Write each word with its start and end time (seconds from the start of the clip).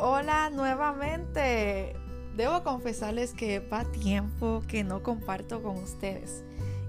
Hola 0.00 0.48
nuevamente. 0.50 1.96
Debo 2.36 2.62
confesarles 2.62 3.32
que 3.32 3.58
va 3.58 3.84
tiempo 3.84 4.62
que 4.68 4.84
no 4.84 5.02
comparto 5.02 5.60
con 5.60 5.76
ustedes. 5.76 6.44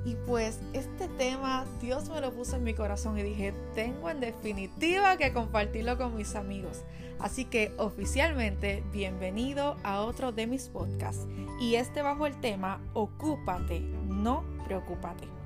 Y 0.06 0.14
pues 0.28 0.60
este 0.74 1.08
tema 1.18 1.66
Dios 1.82 2.08
me 2.10 2.22
lo 2.22 2.32
puso 2.32 2.58
en 2.58 2.64
mi 2.64 2.76
corazón 2.76 3.18
y 3.18 3.24
dije, 3.24 3.56
tengo 3.74 4.12
en 4.12 4.20
definitiva 4.20 5.18
que 5.18 5.34
compartirlo 5.34 5.98
con 5.98 6.16
mis 6.16 6.36
amigos. 6.36 6.84
Así 7.20 7.46
que 7.46 7.74
oficialmente, 7.78 8.84
bienvenido 8.94 9.78
a 9.84 10.02
otro 10.02 10.32
de 10.32 10.46
mis 10.46 10.70
podcasts. 10.70 11.26
Y 11.60 11.76
este 11.76 12.04
bajo 12.04 12.28
el 12.28 12.40
tema, 12.40 12.80
ocúpate, 12.94 13.80
no 13.80 14.44
preocúpate. 14.68 15.39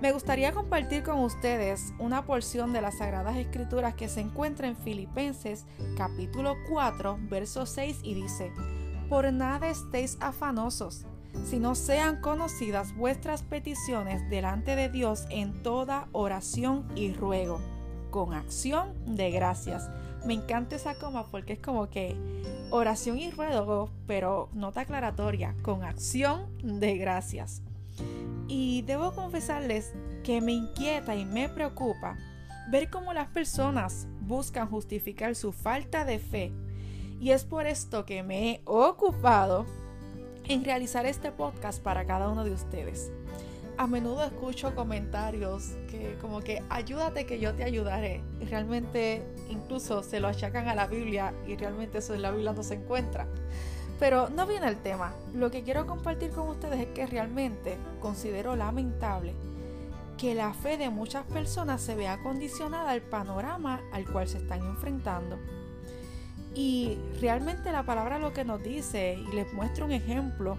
Me 0.00 0.12
gustaría 0.12 0.52
compartir 0.52 1.02
con 1.02 1.18
ustedes 1.20 1.92
una 1.98 2.24
porción 2.24 2.72
de 2.72 2.80
las 2.80 2.98
Sagradas 2.98 3.36
Escrituras 3.36 3.94
que 3.94 4.08
se 4.08 4.20
encuentra 4.20 4.66
en 4.66 4.74
Filipenses 4.74 5.66
capítulo 5.94 6.56
4, 6.70 7.18
verso 7.28 7.66
6 7.66 8.00
y 8.02 8.14
dice, 8.14 8.50
Por 9.10 9.30
nada 9.30 9.68
estéis 9.68 10.16
afanosos, 10.20 11.04
sino 11.44 11.74
sean 11.74 12.22
conocidas 12.22 12.96
vuestras 12.96 13.42
peticiones 13.42 14.26
delante 14.30 14.74
de 14.74 14.88
Dios 14.88 15.26
en 15.28 15.62
toda 15.62 16.08
oración 16.12 16.88
y 16.96 17.12
ruego, 17.12 17.60
con 18.10 18.32
acción 18.32 18.94
de 19.04 19.30
gracias. 19.30 19.90
Me 20.24 20.32
encanta 20.32 20.76
esa 20.76 20.94
coma 20.94 21.26
porque 21.26 21.52
es 21.52 21.60
como 21.60 21.90
que 21.90 22.16
oración 22.70 23.18
y 23.18 23.30
ruego, 23.30 23.90
pero 24.06 24.48
nota 24.54 24.80
aclaratoria, 24.80 25.54
con 25.62 25.84
acción 25.84 26.46
de 26.62 26.96
gracias. 26.96 27.60
Y 28.50 28.82
debo 28.82 29.12
confesarles 29.12 29.92
que 30.24 30.40
me 30.40 30.50
inquieta 30.50 31.14
y 31.14 31.24
me 31.24 31.48
preocupa 31.48 32.16
ver 32.68 32.90
cómo 32.90 33.12
las 33.12 33.28
personas 33.28 34.08
buscan 34.22 34.68
justificar 34.68 35.36
su 35.36 35.52
falta 35.52 36.04
de 36.04 36.18
fe. 36.18 36.52
Y 37.20 37.30
es 37.30 37.44
por 37.44 37.68
esto 37.68 38.04
que 38.04 38.24
me 38.24 38.50
he 38.50 38.62
ocupado 38.64 39.66
en 40.48 40.64
realizar 40.64 41.06
este 41.06 41.30
podcast 41.30 41.80
para 41.80 42.04
cada 42.06 42.28
uno 42.28 42.42
de 42.42 42.50
ustedes. 42.50 43.12
A 43.78 43.86
menudo 43.86 44.24
escucho 44.24 44.74
comentarios 44.74 45.76
que 45.88 46.18
como 46.20 46.40
que 46.40 46.60
ayúdate 46.70 47.26
que 47.26 47.38
yo 47.38 47.54
te 47.54 47.62
ayudaré. 47.62 48.20
Y 48.40 48.46
realmente 48.46 49.22
incluso 49.48 50.02
se 50.02 50.18
lo 50.18 50.26
achacan 50.26 50.66
a 50.66 50.74
la 50.74 50.88
Biblia 50.88 51.32
y 51.46 51.54
realmente 51.54 51.98
eso 51.98 52.14
en 52.14 52.22
la 52.22 52.32
Biblia 52.32 52.52
no 52.52 52.64
se 52.64 52.74
encuentra. 52.74 53.28
Pero 54.00 54.30
no 54.30 54.46
viene 54.46 54.66
el 54.66 54.78
tema. 54.78 55.12
Lo 55.34 55.50
que 55.50 55.62
quiero 55.62 55.86
compartir 55.86 56.30
con 56.30 56.48
ustedes 56.48 56.80
es 56.80 56.86
que 56.88 57.06
realmente 57.06 57.78
considero 58.00 58.56
lamentable 58.56 59.34
que 60.16 60.34
la 60.34 60.52
fe 60.52 60.76
de 60.76 60.90
muchas 60.90 61.24
personas 61.26 61.80
se 61.80 61.94
vea 61.94 62.22
condicionada 62.22 62.90
al 62.90 63.02
panorama 63.02 63.80
al 63.92 64.10
cual 64.10 64.26
se 64.26 64.38
están 64.38 64.60
enfrentando. 64.60 65.38
Y 66.54 66.98
realmente 67.20 67.72
la 67.72 67.84
palabra 67.84 68.18
lo 68.18 68.32
que 68.32 68.44
nos 68.44 68.62
dice, 68.62 69.14
y 69.14 69.32
les 69.34 69.52
muestro 69.52 69.84
un 69.84 69.92
ejemplo, 69.92 70.58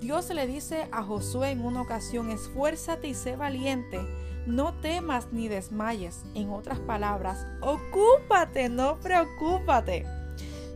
Dios 0.00 0.30
le 0.30 0.46
dice 0.46 0.88
a 0.90 1.02
Josué 1.02 1.50
en 1.50 1.64
una 1.64 1.82
ocasión, 1.82 2.30
esfuérzate 2.30 3.08
y 3.08 3.14
sé 3.14 3.36
valiente, 3.36 4.00
no 4.46 4.72
temas 4.74 5.28
ni 5.32 5.48
desmayes. 5.48 6.24
En 6.34 6.50
otras 6.50 6.78
palabras, 6.78 7.46
ocúpate, 7.60 8.68
no 8.68 8.96
preocúpate. 9.00 10.17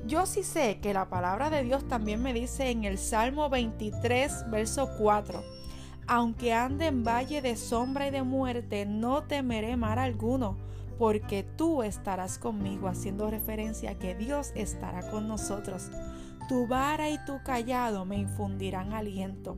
Yo 0.05 0.27
sí 0.27 0.43
sé 0.43 0.81
que 0.81 0.93
la 0.93 1.09
palabra 1.09 1.49
de 1.49 1.63
Dios 1.63 1.87
también 1.87 2.23
me 2.23 2.35
dice 2.35 2.71
en 2.71 2.85
el 2.85 2.99
Salmo 2.99 3.49
23, 3.49 4.51
verso 4.51 4.91
4, 4.99 5.43
aunque 6.09 6.53
ande 6.53 6.87
en 6.87 7.05
valle 7.05 7.41
de 7.41 7.55
sombra 7.57 8.09
y 8.09 8.11
de 8.11 8.25
muerte, 8.25 8.85
no 8.85 9.23
temeré 9.23 9.77
mal 9.77 10.01
alguno, 10.01 10.59
porque 10.99 11.45
tú 11.45 11.85
estarás 11.85 12.39
conmigo, 12.39 12.89
haciendo 12.89 13.31
referencia 13.31 13.93
a 13.93 13.99
que 13.99 14.17
Dios 14.17 14.51
estará 14.57 15.09
con 15.09 15.29
nosotros. 15.29 15.91
Tu 16.49 16.67
vara 16.67 17.09
y 17.09 17.25
tu 17.25 17.41
callado 17.45 18.05
me 18.05 18.17
infundirán 18.17 18.93
aliento. 18.93 19.57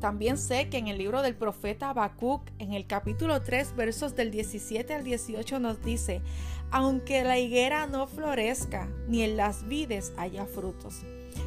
También 0.00 0.38
sé 0.38 0.68
que 0.68 0.78
en 0.78 0.88
el 0.88 0.98
libro 0.98 1.22
del 1.22 1.34
profeta 1.34 1.90
Habacuc, 1.90 2.42
en 2.58 2.72
el 2.72 2.86
capítulo 2.86 3.42
3, 3.42 3.74
versos 3.76 4.14
del 4.14 4.30
17 4.30 4.94
al 4.94 5.04
18, 5.04 5.58
nos 5.58 5.82
dice: 5.82 6.22
Aunque 6.70 7.24
la 7.24 7.38
higuera 7.38 7.86
no 7.86 8.06
florezca, 8.06 8.88
ni 9.08 9.22
en 9.22 9.36
las 9.36 9.66
vides 9.68 10.12
haya 10.16 10.46
frutos, 10.46 11.02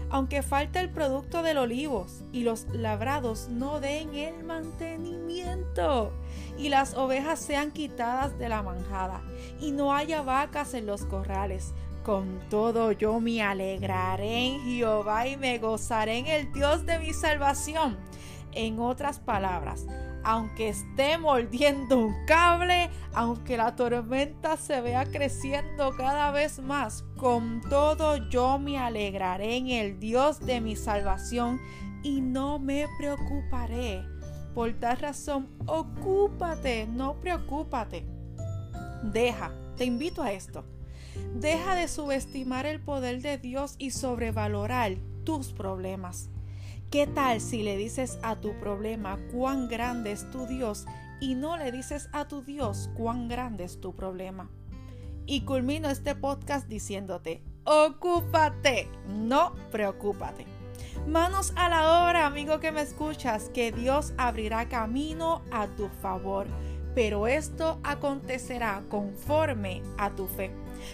aunque 0.09 0.41
falte 0.41 0.79
el 0.79 0.89
producto 0.89 1.43
del 1.43 1.57
olivos 1.57 2.23
y 2.31 2.43
los 2.43 2.65
labrados 2.73 3.47
no 3.49 3.79
den 3.79 4.15
el 4.15 4.43
mantenimiento, 4.43 6.11
y 6.57 6.69
las 6.69 6.95
ovejas 6.95 7.39
sean 7.39 7.71
quitadas 7.71 8.37
de 8.39 8.49
la 8.49 8.63
manjada, 8.63 9.21
y 9.59 9.71
no 9.71 9.93
haya 9.93 10.21
vacas 10.21 10.73
en 10.73 10.85
los 10.85 11.05
corrales, 11.05 11.73
con 12.03 12.39
todo 12.49 12.91
yo 12.91 13.19
me 13.19 13.41
alegraré 13.41 14.47
en 14.47 14.61
Jehová 14.61 15.27
y 15.27 15.37
me 15.37 15.57
gozaré 15.57 16.17
en 16.17 16.27
el 16.27 16.51
Dios 16.53 16.85
de 16.85 16.99
mi 16.99 17.13
salvación. 17.13 17.97
En 18.51 18.79
otras 18.79 19.19
palabras, 19.19 19.85
aunque 20.23 20.69
esté 20.69 21.17
mordiendo 21.17 21.97
un 21.97 22.25
cable, 22.25 22.89
aunque 23.13 23.57
la 23.57 23.75
tormenta 23.75 24.57
se 24.57 24.81
vea 24.81 25.05
creciendo 25.05 25.95
cada 25.95 26.31
vez 26.31 26.59
más, 26.59 27.03
con 27.17 27.61
todo 27.69 28.17
yo 28.29 28.59
me 28.59 28.77
alegraré 28.77 29.57
en 29.57 29.69
el 29.69 29.99
Dios 29.99 30.39
de 30.39 30.61
mi 30.61 30.75
salvación 30.75 31.59
y 32.03 32.21
no 32.21 32.59
me 32.59 32.87
preocuparé. 32.97 34.03
Por 34.53 34.73
tal 34.73 34.97
razón, 34.97 35.47
ocúpate, 35.67 36.87
no 36.87 37.19
preocúpate. 37.21 38.05
Deja, 39.03 39.53
te 39.77 39.85
invito 39.85 40.23
a 40.23 40.31
esto. 40.31 40.65
Deja 41.35 41.75
de 41.75 41.87
subestimar 41.87 42.65
el 42.65 42.79
poder 42.79 43.21
de 43.21 43.37
Dios 43.37 43.75
y 43.77 43.91
sobrevalorar 43.91 44.97
tus 45.23 45.53
problemas. 45.53 46.29
¿Qué 46.91 47.05
tal 47.05 47.39
si 47.39 47.61
le 47.61 47.77
dices 47.77 48.17
a 48.23 48.37
tu 48.37 48.59
problema 48.59 49.19
cuán 49.31 49.67
grande 49.67 50.11
es 50.11 50.29
tu 50.31 50.47
Dios 50.47 50.85
y 51.21 51.35
no 51.35 51.55
le 51.55 51.71
dices 51.71 52.09
a 52.13 52.27
tu 52.27 52.41
Dios 52.41 52.89
cuán 52.95 53.27
grande 53.27 53.63
es 53.63 53.79
tu 53.79 53.95
problema? 53.95 54.49
Y 55.27 55.41
culmino 55.41 55.89
este 55.89 56.15
podcast 56.15 56.67
diciéndote, 56.67 57.43
ocúpate, 57.63 58.87
no 59.07 59.53
preocúpate. 59.71 60.47
Manos 61.07 61.53
a 61.55 61.69
la 61.69 62.07
obra, 62.07 62.25
amigo 62.25 62.59
que 62.59 62.71
me 62.71 62.81
escuchas, 62.81 63.49
que 63.49 63.71
Dios 63.71 64.13
abrirá 64.17 64.67
camino 64.67 65.43
a 65.51 65.67
tu 65.67 65.89
favor 66.01 66.47
pero 66.95 67.27
esto 67.27 67.79
acontecerá 67.83 68.83
conforme 68.89 69.81
a 69.97 70.09
tu 70.11 70.27
fe. 70.27 70.51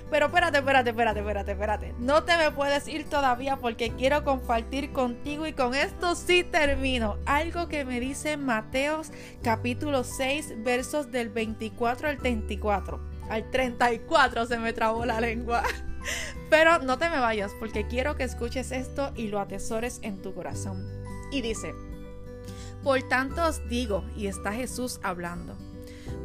Pero 0.09 0.27
espérate, 0.27 0.57
espérate, 0.59 0.89
espérate, 0.89 1.19
espérate, 1.19 1.51
espérate. 1.51 1.95
No 1.99 2.23
te 2.23 2.37
me 2.37 2.51
puedes 2.51 2.87
ir 2.87 3.09
todavía 3.09 3.57
porque 3.57 3.91
quiero 3.91 4.23
compartir 4.23 4.91
contigo 4.91 5.45
y 5.47 5.53
con 5.53 5.75
esto 5.75 6.15
sí 6.15 6.43
termino. 6.43 7.17
Algo 7.25 7.67
que 7.67 7.85
me 7.85 7.99
dice 7.99 8.37
Mateos 8.37 9.11
capítulo 9.43 10.03
6 10.03 10.63
versos 10.63 11.11
del 11.11 11.29
24 11.29 12.09
al 12.09 12.17
34. 12.17 12.99
Al 13.29 13.49
34 13.49 14.45
se 14.45 14.57
me 14.57 14.73
trabó 14.73 15.05
la 15.05 15.21
lengua. 15.21 15.63
Pero 16.49 16.79
no 16.79 16.97
te 16.97 17.09
me 17.09 17.19
vayas 17.19 17.51
porque 17.59 17.87
quiero 17.87 18.15
que 18.15 18.23
escuches 18.23 18.71
esto 18.71 19.11
y 19.15 19.27
lo 19.27 19.39
atesores 19.39 19.99
en 20.03 20.21
tu 20.21 20.33
corazón. 20.33 20.85
Y 21.31 21.41
dice, 21.41 21.73
por 22.83 23.01
tanto 23.03 23.43
os 23.43 23.67
digo, 23.67 24.03
y 24.15 24.27
está 24.27 24.53
Jesús 24.53 24.99
hablando 25.01 25.57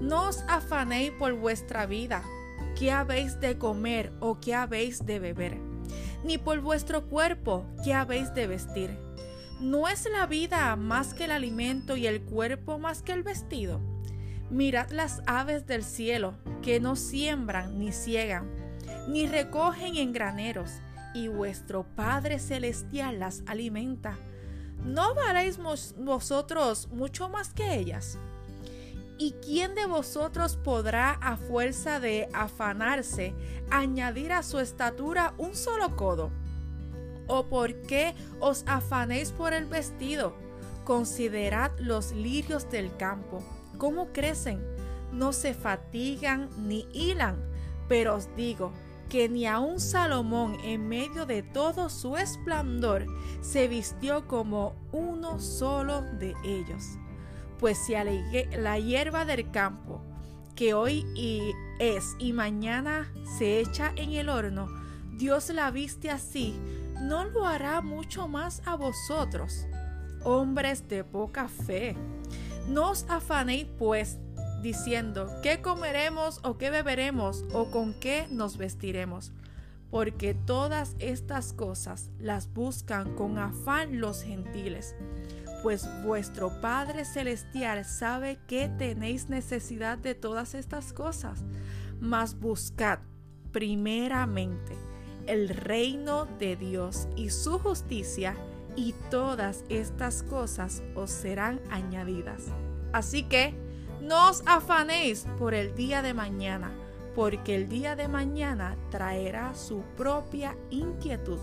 no 0.01 0.29
os 0.29 0.45
afanéis 0.49 1.13
por 1.13 1.33
vuestra 1.35 1.87
vida, 1.87 2.23
qué 2.79 2.91
habéis 2.91 3.41
de 3.41 3.59
comer 3.59 4.13
o 4.21 4.41
qué 4.41 4.55
habéis 4.55 5.05
de 5.05 5.19
beber, 5.19 5.59
ni 6.25 6.39
por 6.39 6.61
vuestro 6.61 7.07
cuerpo, 7.09 7.67
qué 7.85 7.95
habéis 7.95 8.33
de 8.35 8.47
vestir. 8.47 8.99
¿No 9.61 9.89
es 9.89 10.09
la 10.11 10.27
vida 10.27 10.75
más 10.77 11.13
que 11.13 11.25
el 11.25 11.33
alimento 11.33 11.97
y 11.97 12.07
el 12.07 12.23
cuerpo 12.23 12.79
más 12.79 13.03
que 13.03 13.13
el 13.13 13.23
vestido? 13.23 13.81
Mirad 14.51 14.91
las 14.91 15.23
aves 15.27 15.67
del 15.67 15.85
cielo, 15.85 16.35
que 16.63 16.81
no 16.81 16.97
siembran 16.97 17.79
ni 17.79 17.93
ciegan, 17.93 18.51
ni 19.07 19.27
recogen 19.27 19.97
en 19.97 20.13
graneros, 20.13 20.71
y 21.15 21.29
vuestro 21.29 21.85
Padre 21.95 22.39
Celestial 22.39 23.19
las 23.21 23.43
alimenta. 23.47 24.19
¿No 24.85 25.15
valéis 25.15 25.59
vosotros 25.99 26.89
mucho 26.89 27.29
más 27.29 27.53
que 27.53 27.75
ellas? 27.75 28.19
¿Y 29.21 29.33
quién 29.33 29.75
de 29.75 29.85
vosotros 29.85 30.57
podrá 30.57 31.11
a 31.11 31.37
fuerza 31.37 32.01
de 32.01 32.31
afanarse 32.33 33.35
añadir 33.71 34.33
a 34.33 34.43
su 34.43 34.61
estatura 34.61 35.35
un 35.37 35.55
solo 35.55 35.95
codo? 35.95 36.31
¿O 37.27 37.45
por 37.45 37.83
qué 37.83 38.15
os 38.41 38.65
afanéis 38.67 39.31
por 39.31 39.53
el 39.53 39.67
vestido? 39.67 40.33
Considerad 40.85 41.71
los 41.79 42.13
lirios 42.13 42.71
del 42.71 42.97
campo, 42.97 43.45
cómo 43.77 44.11
crecen, 44.11 44.65
no 45.13 45.35
se 45.35 45.53
fatigan 45.53 46.49
ni 46.57 46.89
hilan, 46.95 47.37
pero 47.89 48.15
os 48.15 48.35
digo 48.37 48.73
que 49.11 49.29
ni 49.29 49.45
aun 49.45 49.81
Salomón 49.81 50.57
en 50.65 50.89
medio 50.89 51.27
de 51.27 51.43
todo 51.43 51.91
su 51.91 52.17
esplendor 52.17 53.05
se 53.43 53.69
vistió 53.69 54.27
como 54.27 54.77
uno 54.93 55.39
solo 55.41 56.01
de 56.01 56.35
ellos. 56.43 56.97
Pues 57.61 57.77
si 57.77 57.95
a 57.95 58.05
la 58.05 58.79
hierba 58.79 59.27
del 59.27 59.51
campo, 59.51 60.01
que 60.57 60.73
hoy 60.73 61.05
y 61.15 61.53
es 61.79 62.17
y 62.19 62.33
mañana 62.33 63.13
se 63.39 63.61
echa 63.61 63.93
en 63.97 64.13
el 64.13 64.31
horno, 64.31 64.67
Dios 65.19 65.51
la 65.51 65.71
viste 65.71 66.11
así, 66.11 66.59
¿no 67.03 67.25
lo 67.25 67.45
hará 67.45 67.83
mucho 67.83 68.29
más 68.29 68.63
a 68.65 68.77
vosotros, 68.77 69.67
hombres 70.25 70.89
de 70.89 71.05
poca 71.05 71.49
fe? 71.49 71.97
No 72.67 72.93
os 72.93 73.05
afanéis 73.11 73.67
pues, 73.79 74.17
diciendo, 74.63 75.31
¿qué 75.43 75.61
comeremos 75.61 76.41
o 76.43 76.57
qué 76.57 76.71
beberemos 76.71 77.45
o 77.53 77.71
con 77.71 77.93
qué 77.93 78.27
nos 78.31 78.57
vestiremos? 78.57 79.33
Porque 79.91 80.33
todas 80.33 80.97
estas 80.99 81.53
cosas 81.53 82.09
las 82.19 82.51
buscan 82.55 83.15
con 83.17 83.37
afán 83.39 84.01
los 84.01 84.23
gentiles 84.23 84.95
pues 85.63 85.89
vuestro 86.05 86.61
Padre 86.61 87.05
Celestial 87.05 87.85
sabe 87.85 88.39
que 88.47 88.69
tenéis 88.69 89.29
necesidad 89.29 89.99
de 89.99 90.15
todas 90.15 90.55
estas 90.55 90.93
cosas. 90.93 91.43
Mas 92.01 92.39
buscad 92.39 93.01
primeramente 93.53 94.77
el 95.27 95.49
reino 95.49 96.27
de 96.39 96.57
Dios 96.57 97.09
y 97.17 97.31
su 97.31 97.59
justicia, 97.59 98.35
y 98.77 98.95
todas 99.11 99.65
estas 99.69 100.23
cosas 100.23 100.83
os 100.95 101.11
serán 101.11 101.61
añadidas. 101.71 102.45
Así 102.93 103.25
que 103.25 103.55
no 104.01 104.31
os 104.31 104.43
afanéis 104.47 105.27
por 105.39 105.55
el 105.55 105.75
día 105.75 106.03
de 106.03 106.15
mañana, 106.15 106.73
porque 107.15 107.55
el 107.55 107.69
día 107.69 107.97
de 107.97 108.09
mañana 108.09 108.77
traerá 108.91 109.55
su 109.55 109.83
propia 109.97 110.57
inquietud. 110.71 111.39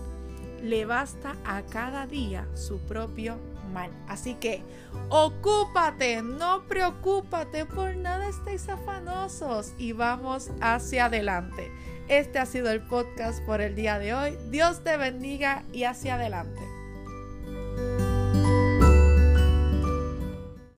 Le 0.62 0.86
basta 0.86 1.36
a 1.44 1.62
cada 1.62 2.06
día 2.06 2.48
su 2.54 2.78
propio 2.78 3.38
mal. 3.68 3.90
Así 4.08 4.34
que 4.34 4.62
ocúpate, 5.08 6.22
no 6.22 6.66
preocúpate, 6.66 7.64
por 7.64 7.96
nada 7.96 8.28
estéis 8.28 8.68
afanosos 8.68 9.72
y 9.78 9.92
vamos 9.92 10.50
hacia 10.60 11.06
adelante. 11.06 11.70
Este 12.08 12.38
ha 12.38 12.46
sido 12.46 12.70
el 12.70 12.80
podcast 12.80 13.44
por 13.44 13.60
el 13.60 13.74
día 13.74 13.98
de 13.98 14.14
hoy. 14.14 14.38
Dios 14.50 14.82
te 14.82 14.96
bendiga 14.96 15.64
y 15.72 15.84
hacia 15.84 16.14
adelante. 16.14 16.67